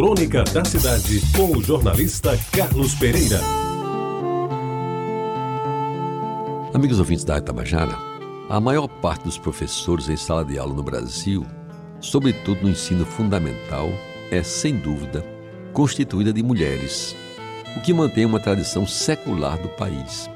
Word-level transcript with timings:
Crônica 0.00 0.42
da 0.44 0.64
Cidade, 0.64 1.20
com 1.36 1.58
o 1.58 1.62
jornalista 1.62 2.30
Carlos 2.52 2.94
Pereira. 2.94 3.38
Amigos 6.72 6.98
ouvintes 6.98 7.22
da 7.22 7.36
Itabajara, 7.36 7.98
a 8.48 8.58
maior 8.58 8.88
parte 8.88 9.24
dos 9.24 9.36
professores 9.36 10.08
em 10.08 10.16
sala 10.16 10.42
de 10.42 10.58
aula 10.58 10.72
no 10.72 10.82
Brasil, 10.82 11.44
sobretudo 12.00 12.62
no 12.62 12.70
ensino 12.70 13.04
fundamental, 13.04 13.90
é, 14.30 14.42
sem 14.42 14.74
dúvida, 14.74 15.22
constituída 15.74 16.32
de 16.32 16.42
mulheres, 16.42 17.14
o 17.76 17.82
que 17.82 17.92
mantém 17.92 18.24
uma 18.24 18.40
tradição 18.40 18.86
secular 18.86 19.58
do 19.58 19.68
país. 19.68 20.30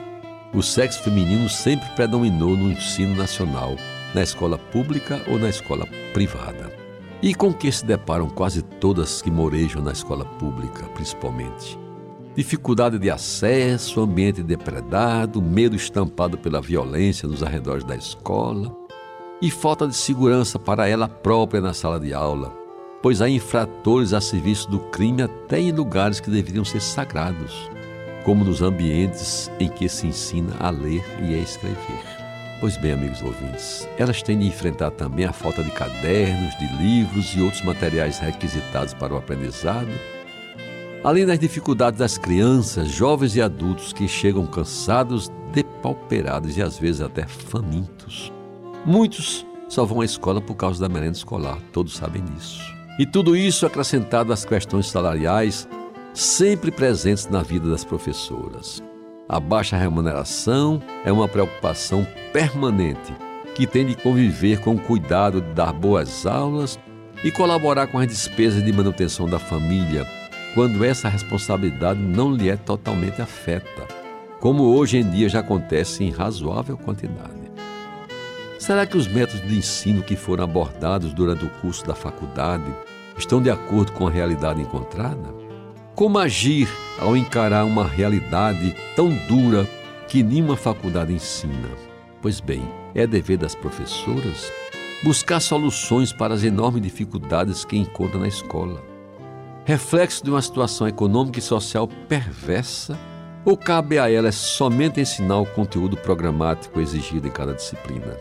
O 0.52 0.62
sexo 0.62 1.02
feminino 1.02 1.48
sempre 1.48 1.88
predominou 1.96 2.54
no 2.54 2.70
ensino 2.70 3.16
nacional, 3.16 3.76
na 4.14 4.22
escola 4.22 4.58
pública 4.58 5.22
ou 5.26 5.38
na 5.38 5.48
escola 5.48 5.86
privada. 6.12 6.83
E 7.24 7.34
com 7.34 7.54
que 7.54 7.72
se 7.72 7.86
deparam 7.86 8.28
quase 8.28 8.60
todas 8.60 9.22
que 9.22 9.30
morejam 9.30 9.80
na 9.80 9.92
escola 9.92 10.26
pública, 10.26 10.84
principalmente? 10.88 11.78
Dificuldade 12.36 12.98
de 12.98 13.10
acesso, 13.10 14.02
ambiente 14.02 14.42
depredado, 14.42 15.40
medo 15.40 15.74
estampado 15.74 16.36
pela 16.36 16.60
violência 16.60 17.26
nos 17.26 17.42
arredores 17.42 17.82
da 17.82 17.96
escola 17.96 18.76
e 19.40 19.50
falta 19.50 19.88
de 19.88 19.96
segurança 19.96 20.58
para 20.58 20.86
ela 20.86 21.08
própria 21.08 21.62
na 21.62 21.72
sala 21.72 21.98
de 21.98 22.12
aula, 22.12 22.54
pois 23.02 23.22
há 23.22 23.28
infratores 23.30 24.12
a 24.12 24.20
serviço 24.20 24.70
do 24.70 24.80
crime 24.90 25.22
até 25.22 25.58
em 25.58 25.72
lugares 25.72 26.20
que 26.20 26.28
deveriam 26.28 26.62
ser 26.62 26.82
sagrados, 26.82 27.70
como 28.22 28.44
nos 28.44 28.60
ambientes 28.60 29.50
em 29.58 29.70
que 29.70 29.88
se 29.88 30.08
ensina 30.08 30.56
a 30.60 30.68
ler 30.68 31.02
e 31.22 31.34
a 31.34 31.38
escrever. 31.38 32.23
Pois 32.64 32.78
bem, 32.78 32.92
amigos 32.92 33.20
ouvintes, 33.20 33.86
elas 33.98 34.22
têm 34.22 34.38
de 34.38 34.46
enfrentar 34.46 34.90
também 34.90 35.26
a 35.26 35.34
falta 35.34 35.62
de 35.62 35.70
cadernos, 35.70 36.58
de 36.58 36.66
livros 36.82 37.34
e 37.36 37.42
outros 37.42 37.60
materiais 37.60 38.18
requisitados 38.18 38.94
para 38.94 39.12
o 39.12 39.18
aprendizado, 39.18 39.90
além 41.04 41.26
das 41.26 41.38
dificuldades 41.38 41.98
das 41.98 42.16
crianças, 42.16 42.88
jovens 42.88 43.36
e 43.36 43.42
adultos 43.42 43.92
que 43.92 44.08
chegam 44.08 44.46
cansados, 44.46 45.30
depauperados 45.52 46.56
e 46.56 46.62
às 46.62 46.78
vezes 46.78 47.02
até 47.02 47.26
famintos. 47.26 48.32
Muitos 48.86 49.44
só 49.68 49.84
vão 49.84 50.00
à 50.00 50.04
escola 50.06 50.40
por 50.40 50.54
causa 50.54 50.80
da 50.80 50.88
merenda 50.88 51.18
escolar, 51.18 51.58
todos 51.70 51.94
sabem 51.94 52.24
disso. 52.24 52.62
E 52.98 53.04
tudo 53.04 53.36
isso 53.36 53.66
acrescentado 53.66 54.32
às 54.32 54.42
questões 54.42 54.86
salariais 54.86 55.68
sempre 56.14 56.70
presentes 56.70 57.26
na 57.26 57.42
vida 57.42 57.68
das 57.68 57.84
professoras. 57.84 58.82
A 59.26 59.40
baixa 59.40 59.76
remuneração 59.76 60.82
é 61.02 61.10
uma 61.10 61.26
preocupação 61.26 62.06
permanente 62.30 63.14
que 63.54 63.66
tem 63.66 63.86
de 63.86 63.94
conviver 63.94 64.60
com 64.60 64.74
o 64.74 64.80
cuidado 64.80 65.40
de 65.40 65.52
dar 65.54 65.72
boas 65.72 66.26
aulas 66.26 66.78
e 67.22 67.30
colaborar 67.30 67.86
com 67.86 67.98
as 67.98 68.06
despesas 68.06 68.62
de 68.62 68.70
manutenção 68.70 69.26
da 69.26 69.38
família, 69.38 70.06
quando 70.54 70.84
essa 70.84 71.08
responsabilidade 71.08 72.00
não 72.00 72.34
lhe 72.34 72.50
é 72.50 72.56
totalmente 72.56 73.22
afeta, 73.22 73.88
como 74.40 74.64
hoje 74.64 74.98
em 74.98 75.08
dia 75.08 75.28
já 75.28 75.40
acontece 75.40 76.04
em 76.04 76.10
razoável 76.10 76.76
quantidade. 76.76 77.32
Será 78.58 78.84
que 78.84 78.96
os 78.96 79.08
métodos 79.08 79.46
de 79.48 79.56
ensino 79.56 80.02
que 80.02 80.16
foram 80.16 80.44
abordados 80.44 81.14
durante 81.14 81.46
o 81.46 81.50
curso 81.60 81.86
da 81.86 81.94
faculdade 81.94 82.64
estão 83.16 83.40
de 83.40 83.50
acordo 83.50 83.92
com 83.92 84.06
a 84.06 84.10
realidade 84.10 84.60
encontrada? 84.60 85.43
Como 85.94 86.18
agir 86.18 86.68
ao 86.98 87.16
encarar 87.16 87.64
uma 87.64 87.86
realidade 87.86 88.74
tão 88.96 89.14
dura 89.28 89.64
que 90.08 90.24
nenhuma 90.24 90.56
faculdade 90.56 91.12
ensina? 91.12 91.68
Pois 92.20 92.40
bem, 92.40 92.68
é 92.96 93.06
dever 93.06 93.38
das 93.38 93.54
professoras 93.54 94.50
buscar 95.04 95.38
soluções 95.38 96.12
para 96.12 96.34
as 96.34 96.42
enormes 96.42 96.82
dificuldades 96.82 97.64
que 97.64 97.76
encontram 97.76 98.22
na 98.22 98.28
escola. 98.28 98.82
Reflexo 99.64 100.24
de 100.24 100.30
uma 100.30 100.42
situação 100.42 100.88
econômica 100.88 101.38
e 101.38 101.42
social 101.42 101.86
perversa 102.08 102.98
ou 103.44 103.56
cabe 103.56 103.98
a 103.98 104.10
elas 104.10 104.34
somente 104.34 105.00
ensinar 105.00 105.38
o 105.38 105.46
conteúdo 105.46 105.96
programático 105.96 106.80
exigido 106.80 107.28
em 107.28 107.30
cada 107.30 107.54
disciplina? 107.54 108.16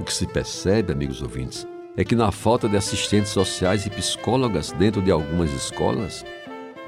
O 0.00 0.04
que 0.04 0.12
se 0.12 0.26
percebe, 0.26 0.92
amigos 0.92 1.22
ouvintes, 1.22 1.64
é 1.96 2.04
que 2.04 2.16
na 2.16 2.32
falta 2.32 2.68
de 2.68 2.76
assistentes 2.76 3.30
sociais 3.30 3.86
e 3.86 3.90
psicólogas 3.90 4.72
dentro 4.72 5.00
de 5.00 5.10
algumas 5.10 5.52
escolas, 5.52 6.24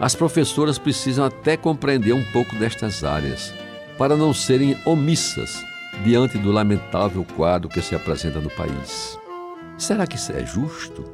as 0.00 0.14
professoras 0.14 0.78
precisam 0.78 1.25
até 1.25 1.56
compreender 1.56 2.12
um 2.12 2.25
pouco 2.32 2.54
destas 2.56 3.03
áreas, 3.03 3.53
para 3.97 4.16
não 4.16 4.32
serem 4.32 4.76
omissas 4.86 5.64
diante 6.04 6.38
do 6.38 6.53
lamentável 6.53 7.26
quadro 7.36 7.69
que 7.69 7.82
se 7.82 7.94
apresenta 7.94 8.41
no 8.41 8.50
país. 8.50 9.19
Será 9.76 10.06
que 10.06 10.16
isso 10.16 10.32
é 10.32 10.47
justo? 10.47 11.04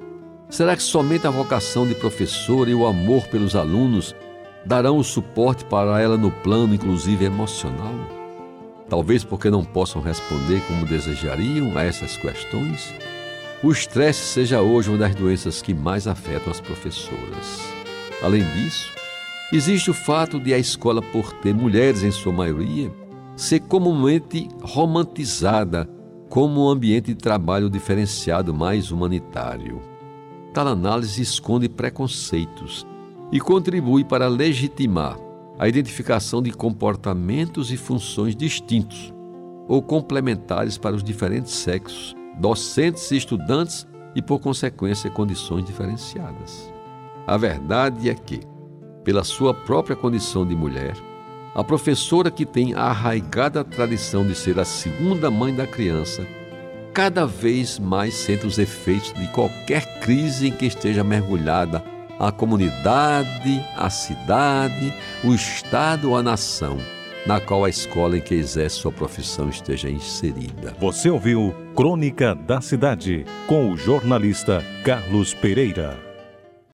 Será 0.50 0.77
que 0.77 0.83
somente 0.83 1.27
a 1.27 1.31
vocação 1.31 1.87
de 1.87 1.95
professora 1.95 2.71
e 2.71 2.75
o 2.75 2.87
amor 2.87 3.27
pelos 3.28 3.56
alunos 3.56 4.15
darão 4.65 4.99
o 4.99 5.05
suporte 5.05 5.65
para 5.65 6.01
ela 6.01 6.16
no 6.16 6.31
plano, 6.31 6.75
inclusive 6.75 7.25
emocional? 7.25 7.95
Talvez 8.89 9.25
porque 9.25 9.51
não 9.51 9.65
possam 9.65 10.03
responder 10.03 10.61
como 10.69 10.87
desejariam 10.87 11.77
a 11.77 11.83
essas 11.83 12.19
questões? 12.19 12.95
O 13.62 13.72
estresse 13.72 14.21
seja 14.21 14.61
hoje 14.61 14.91
uma 14.91 14.99
das 14.99 15.15
doenças 15.15 15.62
que 15.62 15.72
mais 15.72 16.06
afetam 16.06 16.53
as 16.53 16.61
professoras. 16.61 17.74
Além 18.25 18.43
disso, 18.55 18.91
existe 19.53 19.91
o 19.91 19.95
fato 19.95 20.41
de 20.41 20.55
a 20.55 20.59
escola, 20.59 21.03
por 21.03 21.31
ter 21.35 21.55
mulheres 21.55 22.03
em 22.03 22.11
sua 22.11 22.33
maioria, 22.33 22.91
ser 23.37 23.61
comumente 23.61 24.49
romantizada 24.62 25.87
como 26.31 26.65
um 26.65 26.69
ambiente 26.71 27.09
de 27.09 27.17
trabalho 27.17 27.69
diferenciado 27.69 28.55
mais 28.55 28.91
humanitário. 28.91 29.83
Tal 30.55 30.69
análise 30.69 31.21
esconde 31.21 31.69
preconceitos 31.69 32.87
e 33.31 33.39
contribui 33.39 34.05
para 34.05 34.27
legitimar 34.27 35.19
a 35.59 35.69
identificação 35.69 36.43
de 36.43 36.51
comportamentos 36.51 37.71
e 37.71 37.77
funções 37.77 38.34
distintos 38.34 39.13
ou 39.69 39.83
complementares 39.83 40.79
para 40.79 40.97
os 40.97 41.05
diferentes 41.05 41.53
sexos, 41.53 42.15
docentes 42.41 43.11
e 43.11 43.19
estudantes 43.19 43.87
e, 44.17 44.23
por 44.23 44.41
consequência, 44.41 45.11
condições 45.11 45.67
diferenciadas. 45.67 46.74
A 47.27 47.37
verdade 47.37 48.11
é 48.11 48.15
que, 48.15 48.41
pela 49.03 49.25
sua 49.25 49.55
própria 49.55 49.97
condição 49.97 50.47
de 50.47 50.55
mulher, 50.55 50.95
a 51.55 51.62
professora 51.62 52.31
que 52.31 52.45
tem 52.45 52.75
a 52.75 52.83
arraigada 52.83 53.62
tradição 53.62 54.27
de 54.27 54.35
ser 54.35 54.59
a 54.59 54.65
segunda 54.65 55.31
mãe 55.31 55.55
da 55.55 55.67
criança, 55.67 56.27
cada 56.93 57.27
vez 57.27 57.79
mais 57.79 58.15
sente 58.15 58.47
os 58.47 58.59
efeitos 58.59 59.13
de 59.13 59.27
qualquer 59.29 60.01
crise 60.01 60.49
em 60.49 60.53
que 60.53 60.67
esteja 60.67 61.03
mergulhada 61.03 61.83
a 62.19 62.31
comunidade, 62.31 63.65
a 63.77 63.91
cidade, 63.91 64.95
o 65.23 65.34
Estado 65.34 66.11
ou 66.11 66.17
a 66.17 66.23
nação, 66.23 66.79
na 67.27 67.41
qual 67.41 67.65
a 67.65 67.69
escola 67.69 68.17
em 68.17 68.21
que 68.21 68.34
exerce 68.34 68.77
sua 68.77 68.93
profissão 68.93 69.49
esteja 69.49 69.91
inserida. 69.91 70.75
Você 70.79 71.11
ouviu 71.11 71.55
Crônica 71.75 72.34
da 72.34 72.61
Cidade, 72.61 73.25
com 73.47 73.71
o 73.71 73.77
jornalista 73.77 74.65
Carlos 74.84 75.34
Pereira. 75.34 76.14